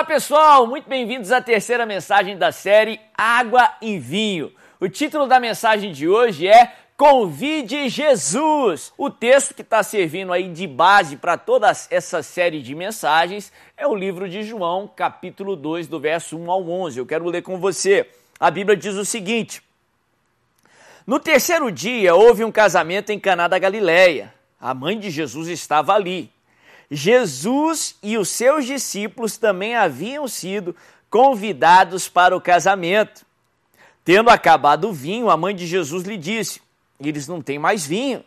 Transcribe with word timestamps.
Olá 0.00 0.06
pessoal, 0.06 0.66
muito 0.66 0.88
bem-vindos 0.88 1.30
à 1.30 1.42
terceira 1.42 1.84
mensagem 1.84 2.34
da 2.34 2.50
série 2.50 2.98
Água 3.14 3.70
e 3.82 3.98
Vinho. 3.98 4.50
O 4.80 4.88
título 4.88 5.26
da 5.26 5.38
mensagem 5.38 5.92
de 5.92 6.08
hoje 6.08 6.48
é 6.48 6.72
Convide 6.96 7.86
Jesus. 7.90 8.94
O 8.96 9.10
texto 9.10 9.52
que 9.52 9.60
está 9.60 9.82
servindo 9.82 10.32
aí 10.32 10.48
de 10.48 10.66
base 10.66 11.18
para 11.18 11.36
toda 11.36 11.70
essa 11.90 12.22
série 12.22 12.62
de 12.62 12.74
mensagens 12.74 13.52
é 13.76 13.86
o 13.86 13.94
livro 13.94 14.26
de 14.26 14.42
João, 14.42 14.88
capítulo 14.88 15.54
2, 15.54 15.86
do 15.86 16.00
verso 16.00 16.38
1 16.38 16.50
ao 16.50 16.66
11. 16.66 16.98
Eu 16.98 17.04
quero 17.04 17.28
ler 17.28 17.42
com 17.42 17.60
você. 17.60 18.08
A 18.40 18.50
Bíblia 18.50 18.78
diz 18.78 18.94
o 18.94 19.04
seguinte: 19.04 19.62
No 21.06 21.20
terceiro 21.20 21.70
dia 21.70 22.14
houve 22.14 22.42
um 22.42 22.50
casamento 22.50 23.12
em 23.12 23.20
Caná 23.20 23.48
da 23.48 23.58
Galileia. 23.58 24.32
A 24.58 24.72
mãe 24.72 24.98
de 24.98 25.10
Jesus 25.10 25.46
estava 25.48 25.92
ali. 25.92 26.32
Jesus 26.90 27.96
e 28.02 28.18
os 28.18 28.28
seus 28.28 28.66
discípulos 28.66 29.36
também 29.36 29.76
haviam 29.76 30.26
sido 30.26 30.74
convidados 31.08 32.08
para 32.08 32.36
o 32.36 32.40
casamento. 32.40 33.24
Tendo 34.04 34.30
acabado 34.30 34.88
o 34.88 34.92
vinho, 34.92 35.30
a 35.30 35.36
mãe 35.36 35.54
de 35.54 35.66
Jesus 35.66 36.04
lhe 36.04 36.16
disse: 36.16 36.60
Eles 36.98 37.28
não 37.28 37.40
têm 37.40 37.58
mais 37.58 37.86
vinho. 37.86 38.24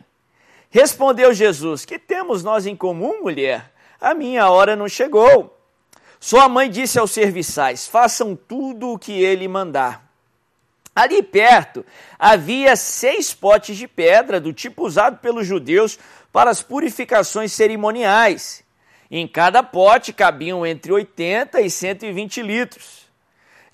Respondeu 0.70 1.34
Jesus: 1.34 1.84
Que 1.84 1.98
temos 1.98 2.42
nós 2.42 2.66
em 2.66 2.74
comum, 2.74 3.22
mulher? 3.22 3.72
A 4.00 4.14
minha 4.14 4.48
hora 4.48 4.74
não 4.74 4.88
chegou. 4.88 5.58
Sua 6.18 6.48
mãe 6.48 6.70
disse 6.70 6.98
aos 6.98 7.10
serviçais: 7.10 7.86
Façam 7.86 8.34
tudo 8.34 8.90
o 8.90 8.98
que 8.98 9.12
ele 9.12 9.46
mandar. 9.46 10.10
Ali 10.94 11.22
perto 11.22 11.84
havia 12.18 12.76
seis 12.76 13.34
potes 13.34 13.76
de 13.76 13.88
pedra, 13.88 14.40
do 14.40 14.52
tipo 14.52 14.86
usado 14.86 15.18
pelos 15.18 15.46
judeus 15.46 15.98
para 16.32 16.50
as 16.50 16.62
purificações 16.62 17.52
cerimoniais. 17.52 18.62
Em 19.10 19.26
cada 19.26 19.62
pote 19.62 20.12
cabiam 20.12 20.64
entre 20.64 20.92
80 20.92 21.60
e 21.60 21.68
120 21.68 22.42
litros. 22.42 23.04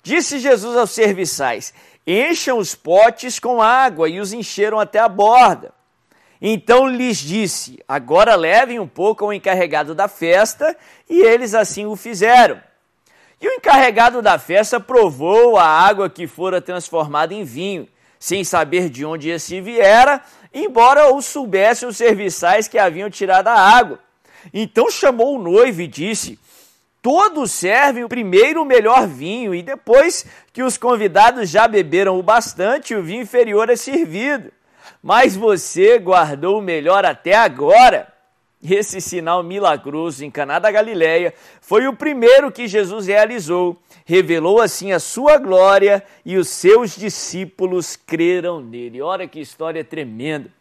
Disse 0.01 0.39
Jesus 0.39 0.75
aos 0.75 0.91
serviçais: 0.91 1.73
Encham 2.05 2.57
os 2.57 2.73
potes 2.73 3.39
com 3.39 3.61
água, 3.61 4.09
e 4.09 4.19
os 4.19 4.33
encheram 4.33 4.79
até 4.79 4.99
a 4.99 5.07
borda. 5.07 5.71
Então 6.41 6.87
lhes 6.87 7.17
disse: 7.17 7.79
Agora 7.87 8.35
levem 8.35 8.79
um 8.79 8.87
pouco 8.87 9.23
ao 9.23 9.33
encarregado 9.33 9.93
da 9.93 10.07
festa, 10.07 10.75
e 11.07 11.21
eles 11.21 11.53
assim 11.53 11.85
o 11.85 11.95
fizeram. 11.95 12.59
E 13.41 13.47
o 13.47 13.53
encarregado 13.53 14.21
da 14.21 14.37
festa 14.37 14.79
provou 14.79 15.57
a 15.57 15.65
água 15.65 16.07
que 16.07 16.27
fora 16.27 16.61
transformada 16.61 17.33
em 17.33 17.43
vinho, 17.43 17.87
sem 18.19 18.43
saber 18.43 18.87
de 18.87 19.03
onde 19.03 19.29
esse 19.29 19.59
viera, 19.59 20.21
embora 20.53 21.11
o 21.11 21.21
soubessem 21.23 21.89
os 21.89 21.97
serviçais 21.97 22.67
que 22.67 22.77
haviam 22.77 23.09
tirado 23.09 23.47
a 23.47 23.55
água. 23.55 23.99
Então 24.53 24.91
chamou 24.91 25.35
o 25.35 25.41
noivo 25.41 25.81
e 25.81 25.87
disse: 25.87 26.37
Todos 27.01 27.51
servem 27.51 28.07
primeiro 28.07 28.61
o 28.61 28.65
melhor 28.65 29.07
vinho, 29.07 29.55
e 29.55 29.63
depois 29.63 30.23
que 30.53 30.61
os 30.61 30.77
convidados 30.77 31.49
já 31.49 31.67
beberam 31.67 32.19
o 32.19 32.23
bastante, 32.23 32.93
o 32.93 33.01
vinho 33.01 33.23
inferior 33.23 33.71
é 33.71 33.75
servido. 33.75 34.51
Mas 35.01 35.35
você 35.35 35.97
guardou 35.97 36.59
o 36.59 36.61
melhor 36.61 37.05
até 37.05 37.33
agora. 37.33 38.10
Esse 38.63 39.01
sinal 39.01 39.41
milagroso 39.41 40.23
em 40.23 40.29
Caná 40.29 40.59
da 40.59 40.71
Galileia 40.71 41.33
foi 41.59 41.87
o 41.87 41.95
primeiro 41.95 42.51
que 42.51 42.67
Jesus 42.67 43.07
realizou. 43.07 43.75
Revelou 44.05 44.61
assim 44.61 44.91
a 44.91 44.99
sua 44.99 45.37
glória 45.37 46.03
e 46.23 46.37
os 46.37 46.47
seus 46.49 46.95
discípulos 46.95 47.95
creram 47.95 48.61
nele. 48.61 49.01
Olha 49.01 49.27
que 49.27 49.39
história 49.39 49.83
tremenda. 49.83 50.51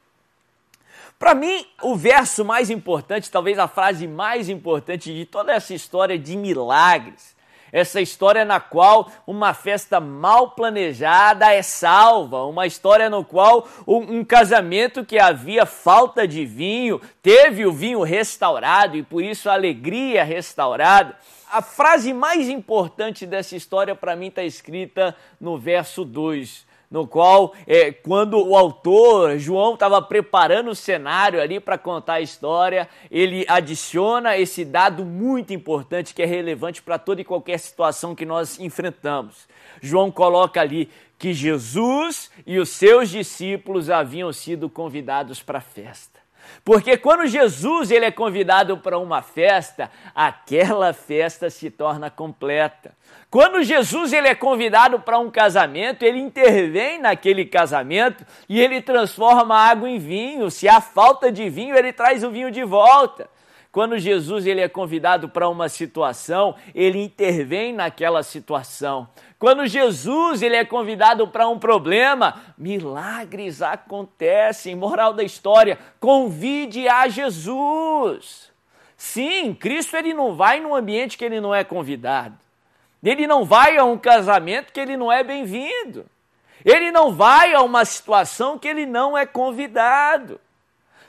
Para 1.19 1.34
mim, 1.34 1.66
o 1.82 1.94
verso 1.94 2.42
mais 2.42 2.70
importante, 2.70 3.30
talvez 3.30 3.58
a 3.58 3.69
frase 3.69 4.08
mais 4.08 4.48
importante 4.48 5.14
de 5.14 5.26
toda 5.26 5.53
essa 5.53 5.74
história 5.74 6.19
de 6.19 6.34
milagres, 6.34 7.36
essa 7.72 8.00
história 8.00 8.44
na 8.44 8.60
qual 8.60 9.10
uma 9.26 9.54
festa 9.54 10.00
mal 10.00 10.53
planejada 10.53 11.53
é 11.53 11.62
salva, 11.62 12.44
uma 12.44 12.66
história 12.66 13.08
no 13.08 13.25
qual 13.25 13.69
um, 13.86 14.19
um, 14.19 14.25
casamento 14.25 15.04
que 15.04 15.19
havia 15.19 15.64
falta 15.66 16.26
de 16.26 16.44
vinho 16.44 17.00
teve 17.22 17.66
o 17.66 17.72
vinho 17.72 18.03
restaurado 18.03 18.97
e 18.97 19.03
por 19.03 19.22
isso 19.22 19.48
a 19.48 19.54
alegria 19.54 20.25
restaurada. 20.25 21.16
A 21.50 21.60
frase 21.60 22.12
mais 22.12 22.48
importante 22.48 23.26
dessa 23.26 23.56
história 23.56 23.94
para 23.94 24.14
mim 24.14 24.28
está 24.28 24.42
escrita 24.42 25.16
no 25.41 25.59
verso 25.59 26.04
2 26.04 26.69
no 26.90 27.06
qual, 27.06 27.54
é, 27.66 27.92
quando 27.92 28.36
o 28.44 28.56
autor, 28.56 29.38
João, 29.38 29.74
estava 29.74 30.02
preparando 30.02 30.70
o 30.70 30.74
cenário 30.74 31.40
ali 31.40 31.60
para 31.60 31.78
contar 31.78 32.14
a 32.14 32.20
história, 32.20 32.88
ele 33.10 33.44
adiciona 33.46 34.36
esse 34.36 34.64
dado 34.64 35.04
muito 35.04 35.52
importante 35.52 36.12
que 36.12 36.22
é 36.22 36.26
relevante 36.26 36.82
para 36.82 36.98
toda 36.98 37.20
e 37.20 37.24
qualquer 37.24 37.58
situação 37.58 38.14
que 38.14 38.26
nós 38.26 38.58
enfrentamos. 38.58 39.46
João 39.80 40.10
coloca 40.10 40.60
ali 40.60 40.90
que 41.16 41.32
Jesus 41.32 42.30
e 42.46 42.58
os 42.58 42.70
seus 42.70 43.08
discípulos 43.10 43.88
haviam 43.88 44.32
sido 44.32 44.68
convidados 44.68 45.40
para 45.42 45.58
a 45.58 45.62
festa. 45.62 46.18
Porque 46.64 46.96
quando 46.96 47.26
Jesus 47.26 47.90
ele 47.90 48.04
é 48.04 48.10
convidado 48.10 48.78
para 48.78 48.98
uma 48.98 49.22
festa, 49.22 49.90
aquela 50.14 50.92
festa 50.92 51.48
se 51.50 51.70
torna 51.70 52.10
completa. 52.10 52.92
Quando 53.30 53.62
Jesus 53.62 54.12
ele 54.12 54.28
é 54.28 54.34
convidado 54.34 55.00
para 55.00 55.18
um 55.18 55.30
casamento, 55.30 56.02
ele 56.02 56.18
intervém 56.18 57.00
naquele 57.00 57.44
casamento 57.44 58.26
e 58.48 58.60
ele 58.60 58.82
transforma 58.82 59.54
a 59.54 59.68
água 59.68 59.88
em 59.88 59.98
vinho. 59.98 60.50
Se 60.50 60.68
há 60.68 60.80
falta 60.80 61.30
de 61.30 61.48
vinho, 61.48 61.76
ele 61.76 61.92
traz 61.92 62.24
o 62.24 62.30
vinho 62.30 62.50
de 62.50 62.64
volta. 62.64 63.28
Quando 63.72 63.98
Jesus 63.98 64.47
ele 64.47 64.60
é 64.60 64.69
convidado 64.69 65.28
para 65.28 65.48
uma 65.48 65.69
situação, 65.69 66.56
ele 66.75 67.03
intervém 67.03 67.72
naquela 67.72 68.22
situação. 68.25 69.08
Quando 69.38 69.66
Jesus 69.66 70.42
ele 70.42 70.56
é 70.56 70.64
convidado 70.64 71.28
para 71.28 71.48
um 71.48 71.58
problema, 71.58 72.41
milagres 72.59 73.62
acontecem. 73.62 74.75
Moral 74.75 75.12
da 75.12 75.22
história: 75.22 75.78
convide 76.00 76.88
a 76.88 77.06
Jesus. 77.09 78.50
Sim, 78.97 79.54
Cristo 79.54 79.97
ele 79.97 80.12
não 80.12 80.34
vai 80.34 80.60
num 80.60 80.75
ambiente 80.75 81.16
que 81.16 81.25
ele 81.25 81.41
não 81.41 81.54
é 81.54 81.62
convidado. 81.62 82.36
Ele 83.03 83.26
não 83.26 83.44
vai 83.44 83.78
a 83.78 83.84
um 83.84 83.97
casamento 83.97 84.72
que 84.72 84.80
ele 84.80 84.97
não 84.97 85.10
é 85.10 85.22
bem-vindo. 85.22 86.04
Ele 86.64 86.91
não 86.91 87.14
vai 87.14 87.54
a 87.54 87.62
uma 87.62 87.84
situação 87.84 88.59
que 88.59 88.69
ele 88.69 88.84
não 88.84 89.16
é 89.16 89.25
convidado. 89.25 90.41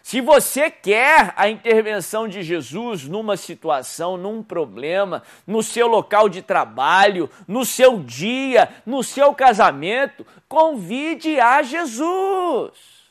Se 0.04 0.20
você 0.20 0.70
quer 0.70 1.34
a 1.36 1.48
intervenção 1.48 2.28
de 2.28 2.42
Jesus 2.42 3.08
numa 3.08 3.38
situação, 3.38 4.18
num 4.18 4.42
problema, 4.42 5.22
no 5.46 5.62
seu 5.62 5.88
local 5.88 6.28
de 6.28 6.42
trabalho, 6.42 7.30
no 7.48 7.64
seu 7.64 8.00
dia, 8.00 8.70
no 8.86 9.04
seu 9.04 9.34
casamento, 9.34 10.26
convide 10.48 11.40
a 11.40 11.62
Jesus. 11.62 13.02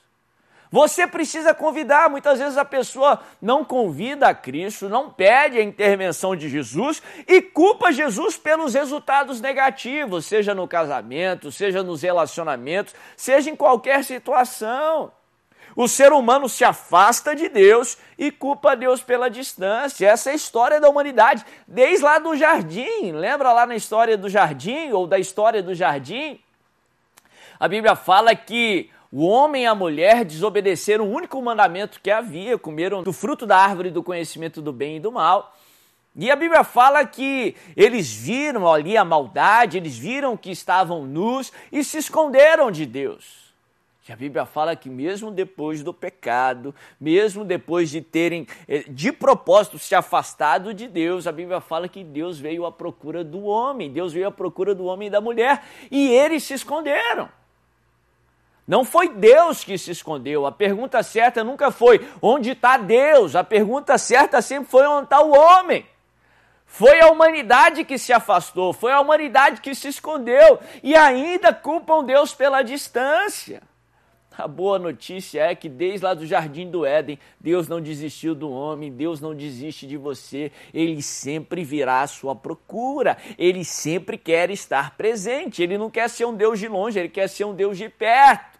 Você 0.71 1.07
precisa 1.07 1.53
convidar. 1.53 2.09
Muitas 2.09 2.39
vezes 2.39 2.57
a 2.57 2.65
pessoa 2.65 3.21
não 3.43 3.65
convida 3.65 4.29
a 4.29 4.35
Cristo, 4.35 4.89
não 4.89 5.11
pede 5.11 5.59
a 5.59 5.63
intervenção 5.63 6.37
de 6.37 6.49
Jesus 6.49 7.03
e 7.27 7.43
culpa 7.43 7.93
Jesus 7.93 8.37
pelos 8.37 8.75
resultados 8.75 9.41
negativos, 9.41 10.27
seja 10.27 10.55
no 10.55 10.69
casamento, 10.69 11.51
seja 11.51 11.83
nos 11.83 12.03
relacionamentos, 12.03 12.95
seja 13.17 13.51
em 13.51 13.57
qualquer 13.57 14.05
situação. 14.05 15.13
O 15.77 15.87
ser 15.87 16.13
humano 16.13 16.49
se 16.49 16.65
afasta 16.65 17.35
de 17.35 17.49
Deus 17.49 17.97
e 18.19 18.31
culpa 18.31 18.75
Deus 18.75 19.03
pela 19.03 19.31
distância. 19.31 20.07
Essa 20.07 20.31
é 20.31 20.33
a 20.33 20.37
história 20.37 20.81
da 20.81 20.89
humanidade, 20.89 21.45
desde 21.67 22.05
lá 22.05 22.19
do 22.19 22.37
jardim. 22.37 23.13
Lembra 23.13 23.53
lá 23.53 23.67
na 23.67 23.77
história 23.77 24.17
do 24.17 24.29
jardim 24.29 24.91
ou 24.93 25.07
da 25.07 25.19
história 25.19 25.63
do 25.63 25.75
jardim? 25.75 26.41
A 27.59 27.69
Bíblia 27.69 27.95
fala 27.95 28.35
que 28.35 28.91
o 29.13 29.27
homem 29.27 29.65
e 29.65 29.67
a 29.67 29.75
mulher 29.75 30.25
desobedeceram 30.25 31.07
o 31.07 31.13
único 31.13 31.41
mandamento 31.43 32.01
que 32.01 32.11
havia, 32.11 32.57
comeram 32.57 33.03
do 33.03 33.13
fruto 33.13 33.45
da 33.45 33.57
árvore 33.57 33.91
do 33.91 34.03
conhecimento 34.03 34.63
do 34.63 34.73
bem 34.73 34.97
e 34.97 35.01
do 35.01 35.11
mal. 35.11 35.55
E 36.15 36.31
a 36.31 36.37
Bíblia 36.37 36.65
fala 36.65 37.05
que 37.05 37.57
eles 37.77 38.13
viram 38.13 38.71
ali 38.71 38.97
a 38.97 39.05
maldade, 39.05 39.77
eles 39.77 39.97
viram 39.97 40.37
que 40.37 40.51
estavam 40.51 41.05
nus 41.07 41.53
e 41.71 41.83
se 41.85 41.99
esconderam 41.99 42.71
de 42.71 42.87
Deus. 42.87 43.50
E 44.09 44.13
a 44.13 44.17
Bíblia 44.17 44.47
fala 44.47 44.75
que 44.75 44.89
mesmo 44.89 45.31
depois 45.31 45.83
do 45.83 45.93
pecado, 45.93 46.75
mesmo 47.01 47.45
depois 47.45 47.91
de 47.91 48.01
terem 48.01 48.47
eh, 48.67 48.85
de 48.89 49.13
propósito 49.13 49.79
se 49.79 49.95
afastado 49.95 50.75
de 50.75 50.89
Deus, 50.89 51.27
a 51.27 51.33
Bíblia 51.33 51.61
fala 51.61 51.89
que 51.89 52.03
Deus 52.03 52.39
veio 52.39 52.65
à 52.67 52.73
procura 52.73 53.23
do 53.23 53.45
homem, 53.45 53.93
Deus 53.93 54.13
veio 54.13 54.27
à 54.27 54.33
procura 54.33 54.75
do 54.75 54.87
homem 54.87 55.09
e 55.09 55.11
da 55.11 55.21
mulher, 55.21 55.63
e 55.91 56.09
eles 56.09 56.43
se 56.43 56.55
esconderam. 56.55 57.29
Não 58.67 58.85
foi 58.85 59.09
Deus 59.09 59.65
que 59.65 59.77
se 59.77 59.91
escondeu. 59.91 60.47
A 60.47 60.53
pergunta 60.53 61.03
certa 61.03 61.43
nunca 61.43 61.71
foi 61.71 62.09
onde 62.23 62.51
está 62.51 62.77
Deus. 62.77 63.35
A 63.35 63.43
pergunta 63.43 63.99
certa 63.99 64.41
sempre 64.41 64.71
foi 64.71 64.87
onde 64.87 65.05
está 65.05 65.21
o 65.21 65.33
homem. 65.33 65.85
Foi 66.65 67.01
a 67.01 67.11
humanidade 67.11 67.85
que 67.85 67.99
se 67.99 68.13
afastou, 68.13 68.73
foi 68.73 68.93
a 68.93 69.01
humanidade 69.01 69.61
que 69.61 69.75
se 69.75 69.89
escondeu 69.89 70.61
e 70.85 70.95
ainda 70.95 71.53
culpam 71.53 72.05
Deus 72.05 72.33
pela 72.33 72.63
distância. 72.63 73.61
A 74.41 74.49
boa 74.49 74.79
notícia 74.79 75.43
é 75.43 75.55
que 75.55 75.69
desde 75.69 76.03
lá 76.03 76.15
do 76.15 76.25
jardim 76.25 76.71
do 76.71 76.87
Éden, 76.87 77.19
Deus 77.39 77.69
não 77.69 77.79
desistiu 77.79 78.35
do 78.35 78.51
homem, 78.51 78.91
Deus 78.91 79.21
não 79.21 79.35
desiste 79.35 79.87
de 79.87 79.99
você, 79.99 80.51
ele 80.73 81.03
sempre 81.03 81.63
virá 81.63 82.01
à 82.01 82.07
sua 82.07 82.35
procura, 82.35 83.19
ele 83.37 83.63
sempre 83.67 84.17
quer 84.17 84.51
estar 84.51 84.97
presente, 84.97 85.63
ele 85.63 85.77
não 85.77 85.91
quer 85.91 86.09
ser 86.09 86.25
um 86.25 86.35
Deus 86.35 86.59
de 86.59 86.69
longe, 86.69 86.99
ele 86.99 87.11
quer 87.11 87.29
ser 87.29 87.45
um 87.45 87.55
Deus 87.55 87.77
de 87.77 87.91
perto. 87.91 88.59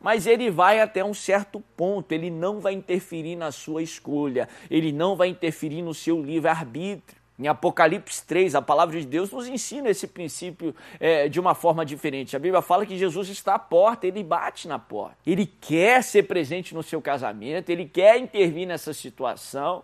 Mas 0.00 0.28
ele 0.28 0.48
vai 0.48 0.80
até 0.80 1.04
um 1.04 1.12
certo 1.12 1.60
ponto, 1.76 2.12
ele 2.12 2.30
não 2.30 2.60
vai 2.60 2.72
interferir 2.72 3.34
na 3.34 3.50
sua 3.50 3.82
escolha, 3.82 4.48
ele 4.70 4.92
não 4.92 5.16
vai 5.16 5.26
interferir 5.28 5.82
no 5.82 5.92
seu 5.92 6.22
livre-arbítrio. 6.22 7.19
Em 7.40 7.48
Apocalipse 7.48 8.22
3, 8.26 8.54
a 8.54 8.60
palavra 8.60 9.00
de 9.00 9.06
Deus 9.06 9.32
nos 9.32 9.48
ensina 9.48 9.88
esse 9.88 10.06
princípio 10.06 10.74
é, 11.00 11.26
de 11.26 11.40
uma 11.40 11.54
forma 11.54 11.86
diferente. 11.86 12.36
A 12.36 12.38
Bíblia 12.38 12.60
fala 12.60 12.84
que 12.84 12.98
Jesus 12.98 13.30
está 13.30 13.54
à 13.54 13.58
porta, 13.58 14.06
ele 14.06 14.22
bate 14.22 14.68
na 14.68 14.78
porta. 14.78 15.16
Ele 15.26 15.46
quer 15.46 16.02
ser 16.02 16.24
presente 16.24 16.74
no 16.74 16.82
seu 16.82 17.00
casamento, 17.00 17.70
ele 17.70 17.86
quer 17.86 18.18
intervir 18.18 18.68
nessa 18.68 18.92
situação. 18.92 19.82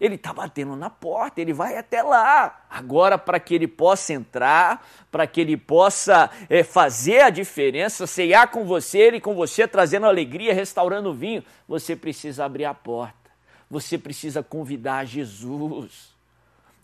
Ele 0.00 0.14
está 0.14 0.32
batendo 0.32 0.74
na 0.74 0.88
porta, 0.88 1.38
ele 1.38 1.52
vai 1.52 1.76
até 1.76 2.02
lá. 2.02 2.64
Agora, 2.70 3.18
para 3.18 3.38
que 3.38 3.54
ele 3.54 3.68
possa 3.68 4.14
entrar, 4.14 4.86
para 5.10 5.26
que 5.26 5.42
ele 5.42 5.56
possa 5.56 6.30
é, 6.48 6.62
fazer 6.62 7.20
a 7.20 7.30
diferença, 7.30 8.06
ceiar 8.06 8.48
com 8.48 8.64
você, 8.64 8.98
ele 9.00 9.20
com 9.20 9.34
você, 9.34 9.68
trazendo 9.68 10.06
alegria, 10.06 10.54
restaurando 10.54 11.10
o 11.10 11.14
vinho, 11.14 11.44
você 11.68 11.94
precisa 11.94 12.46
abrir 12.46 12.64
a 12.64 12.72
porta. 12.72 13.30
Você 13.70 13.98
precisa 13.98 14.42
convidar 14.42 15.04
Jesus. 15.04 16.15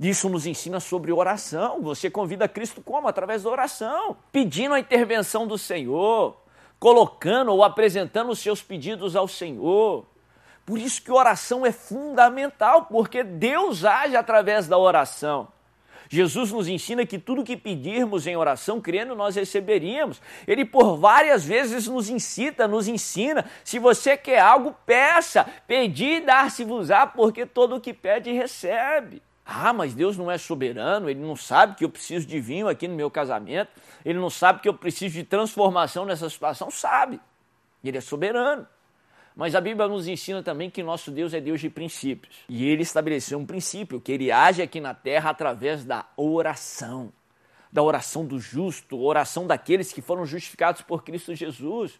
Isso 0.00 0.28
nos 0.28 0.46
ensina 0.46 0.80
sobre 0.80 1.12
oração. 1.12 1.80
Você 1.82 2.10
convida 2.10 2.48
Cristo 2.48 2.80
como? 2.80 3.06
Através 3.06 3.42
da 3.42 3.50
oração, 3.50 4.16
pedindo 4.32 4.74
a 4.74 4.80
intervenção 4.80 5.46
do 5.46 5.56
Senhor, 5.56 6.36
colocando 6.78 7.52
ou 7.52 7.62
apresentando 7.62 8.30
os 8.30 8.40
seus 8.40 8.60
pedidos 8.62 9.14
ao 9.14 9.28
Senhor. 9.28 10.04
Por 10.66 10.78
isso 10.78 11.02
que 11.02 11.12
oração 11.12 11.66
é 11.66 11.72
fundamental, 11.72 12.86
porque 12.86 13.22
Deus 13.22 13.84
age 13.84 14.16
através 14.16 14.66
da 14.66 14.78
oração. 14.78 15.48
Jesus 16.08 16.52
nos 16.52 16.68
ensina 16.68 17.06
que 17.06 17.18
tudo 17.18 17.42
que 17.42 17.56
pedirmos 17.56 18.26
em 18.26 18.36
oração, 18.36 18.82
crendo, 18.82 19.14
nós 19.14 19.34
receberíamos. 19.34 20.20
Ele 20.46 20.62
por 20.62 20.98
várias 20.98 21.42
vezes 21.42 21.88
nos 21.88 22.10
incita, 22.10 22.68
nos 22.68 22.86
ensina. 22.86 23.46
Se 23.64 23.78
você 23.78 24.14
quer 24.14 24.40
algo, 24.40 24.76
peça. 24.84 25.46
Pedir 25.66 26.18
e 26.18 26.26
dar-se-vos-á, 26.26 27.06
porque 27.06 27.46
todo 27.46 27.76
o 27.76 27.80
que 27.80 27.94
pede, 27.94 28.30
recebe. 28.30 29.22
Ah, 29.44 29.72
mas 29.72 29.94
Deus 29.94 30.16
não 30.16 30.30
é 30.30 30.38
soberano, 30.38 31.10
ele 31.10 31.20
não 31.20 31.34
sabe 31.34 31.74
que 31.74 31.84
eu 31.84 31.90
preciso 31.90 32.26
de 32.26 32.40
vinho 32.40 32.68
aqui 32.68 32.86
no 32.86 32.94
meu 32.94 33.10
casamento, 33.10 33.70
ele 34.04 34.18
não 34.18 34.30
sabe 34.30 34.60
que 34.60 34.68
eu 34.68 34.74
preciso 34.74 35.14
de 35.14 35.24
transformação 35.24 36.04
nessa 36.04 36.30
situação, 36.30 36.70
sabe. 36.70 37.20
Ele 37.82 37.98
é 37.98 38.00
soberano. 38.00 38.66
Mas 39.34 39.54
a 39.54 39.60
Bíblia 39.60 39.88
nos 39.88 40.06
ensina 40.06 40.42
também 40.42 40.70
que 40.70 40.82
nosso 40.82 41.10
Deus 41.10 41.32
é 41.32 41.40
Deus 41.40 41.60
de 41.60 41.70
princípios. 41.70 42.36
E 42.48 42.66
ele 42.66 42.82
estabeleceu 42.82 43.38
um 43.38 43.46
princípio, 43.46 44.00
que 44.00 44.12
ele 44.12 44.30
age 44.30 44.62
aqui 44.62 44.80
na 44.80 44.94
terra 44.94 45.30
através 45.30 45.84
da 45.84 46.04
oração. 46.16 47.12
Da 47.72 47.82
oração 47.82 48.26
do 48.26 48.38
justo, 48.38 49.00
oração 49.00 49.46
daqueles 49.46 49.92
que 49.92 50.02
foram 50.02 50.26
justificados 50.26 50.82
por 50.82 51.02
Cristo 51.02 51.34
Jesus. 51.34 51.98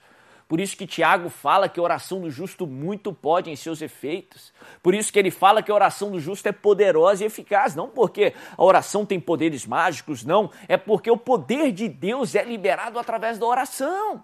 Por 0.53 0.61
isso 0.61 0.77
que 0.77 0.87
Tiago 0.87 1.31
fala 1.31 1.67
que 1.67 1.81
a 1.81 1.83
oração 1.83 2.21
do 2.21 2.31
justo 2.31 2.67
muito 2.67 3.11
pode 3.11 3.49
em 3.49 3.57
seus 3.57 3.81
efeitos. 3.81 4.53
Por 4.83 4.95
isso 4.95 5.11
que 5.11 5.19
ele 5.19 5.31
fala 5.31 5.63
que 5.63 5.71
a 5.71 5.75
oração 5.75 6.11
do 6.11 6.21
justo 6.21 6.47
é 6.47 6.53
poderosa 6.53 7.25
e 7.25 7.27
eficaz. 7.27 7.75
Não 7.75 7.89
porque 7.89 8.35
a 8.55 8.63
oração 8.63 9.07
tem 9.07 9.19
poderes 9.19 9.65
mágicos, 9.65 10.23
não. 10.27 10.51
É 10.69 10.77
porque 10.77 11.11
o 11.11 11.17
poder 11.17 11.73
de 11.73 11.89
Deus 11.89 12.35
é 12.35 12.45
liberado 12.45 12.99
através 12.99 13.39
da 13.39 13.47
oração. 13.47 14.23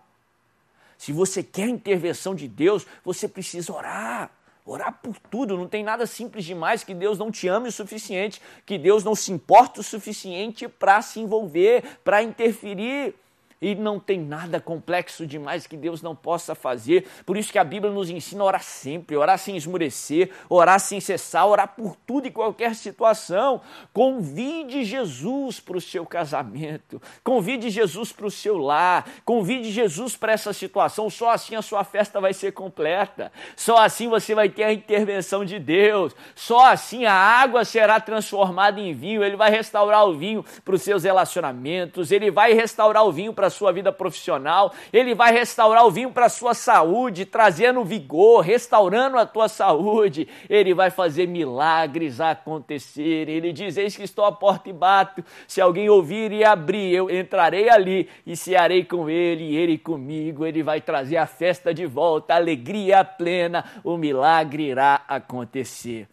Se 0.98 1.14
você 1.14 1.42
quer 1.42 1.62
a 1.62 1.70
intervenção 1.70 2.34
de 2.34 2.46
Deus, 2.46 2.86
você 3.02 3.26
precisa 3.26 3.72
orar. 3.72 4.30
Orar 4.66 5.00
por 5.02 5.18
tudo, 5.30 5.56
não 5.56 5.66
tem 5.66 5.82
nada 5.82 6.06
simples 6.06 6.44
demais 6.44 6.84
que 6.84 6.92
Deus 6.92 7.18
não 7.18 7.30
te 7.30 7.48
ame 7.48 7.70
o 7.70 7.72
suficiente, 7.72 8.38
que 8.66 8.76
Deus 8.76 9.02
não 9.02 9.14
se 9.14 9.32
importa 9.32 9.80
o 9.80 9.82
suficiente 9.82 10.68
para 10.68 11.00
se 11.00 11.20
envolver, 11.20 11.82
para 12.04 12.22
interferir. 12.22 13.14
E 13.60 13.74
não 13.74 13.98
tem 13.98 14.20
nada 14.20 14.60
complexo 14.60 15.26
demais 15.26 15.66
que 15.66 15.76
Deus 15.76 16.00
não 16.00 16.14
possa 16.14 16.54
fazer. 16.54 17.08
Por 17.26 17.36
isso 17.36 17.50
que 17.50 17.58
a 17.58 17.64
Bíblia 17.64 17.92
nos 17.92 18.08
ensina 18.08 18.42
a 18.42 18.46
orar 18.46 18.62
sempre, 18.62 19.16
orar 19.16 19.38
sem 19.38 19.56
esmurecer, 19.56 20.30
orar 20.48 20.78
sem 20.78 21.00
cessar, 21.00 21.46
orar 21.46 21.74
por 21.76 21.96
tudo 22.06 22.28
e 22.28 22.30
qualquer 22.30 22.74
situação. 22.76 23.60
Convide 23.92 24.84
Jesus 24.84 25.58
para 25.58 25.76
o 25.76 25.80
seu 25.80 26.06
casamento, 26.06 27.02
convide 27.24 27.68
Jesus 27.68 28.12
para 28.12 28.26
o 28.26 28.30
seu 28.30 28.56
lar, 28.56 29.08
convide 29.24 29.72
Jesus 29.72 30.16
para 30.16 30.32
essa 30.32 30.52
situação. 30.52 31.10
Só 31.10 31.30
assim 31.30 31.56
a 31.56 31.62
sua 31.62 31.82
festa 31.82 32.20
vai 32.20 32.32
ser 32.32 32.52
completa. 32.52 33.32
Só 33.56 33.78
assim 33.78 34.08
você 34.08 34.34
vai 34.36 34.48
ter 34.48 34.62
a 34.62 34.72
intervenção 34.72 35.44
de 35.44 35.58
Deus. 35.58 36.14
Só 36.36 36.66
assim 36.66 37.06
a 37.06 37.12
água 37.12 37.64
será 37.64 37.98
transformada 37.98 38.80
em 38.80 38.94
vinho. 38.94 39.24
Ele 39.24 39.36
vai 39.36 39.50
restaurar 39.50 40.06
o 40.06 40.14
vinho 40.14 40.44
para 40.64 40.76
os 40.76 40.82
seus 40.82 41.02
relacionamentos, 41.02 42.12
ele 42.12 42.30
vai 42.30 42.52
restaurar 42.52 43.04
o 43.04 43.12
vinho 43.12 43.32
para 43.32 43.47
a 43.48 43.50
sua 43.50 43.72
vida 43.72 43.92
profissional, 43.92 44.72
ele 44.92 45.14
vai 45.14 45.32
restaurar 45.32 45.84
o 45.84 45.90
vinho 45.90 46.10
para 46.10 46.26
a 46.26 46.30
sua 46.30 46.54
saúde, 46.54 47.24
trazendo 47.24 47.84
vigor, 47.84 48.40
restaurando 48.40 49.18
a 49.18 49.26
tua 49.26 49.48
saúde, 49.48 50.28
ele 50.48 50.72
vai 50.74 50.90
fazer 50.90 51.26
milagres 51.26 52.20
acontecerem. 52.20 53.34
Ele 53.34 53.52
diz: 53.52 53.76
Eis 53.76 53.96
que 53.96 54.02
estou 54.02 54.24
à 54.24 54.32
porta 54.32 54.68
e 54.68 54.72
bato, 54.72 55.24
se 55.46 55.60
alguém 55.60 55.88
ouvir 55.88 56.32
e 56.32 56.44
abrir, 56.44 56.94
eu 56.94 57.10
entrarei 57.10 57.68
ali 57.68 58.08
e 58.26 58.36
cearei 58.36 58.84
com 58.84 59.10
ele 59.10 59.44
e 59.44 59.56
ele 59.56 59.78
comigo. 59.78 60.46
Ele 60.46 60.62
vai 60.62 60.80
trazer 60.80 61.16
a 61.16 61.26
festa 61.26 61.74
de 61.74 61.86
volta, 61.86 62.34
a 62.34 62.36
alegria 62.36 63.04
plena, 63.04 63.64
o 63.82 63.96
milagre 63.96 64.64
irá 64.64 65.02
acontecer. 65.08 66.06